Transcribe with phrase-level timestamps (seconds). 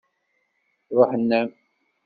[0.95, 1.49] Ṛuḥen-am.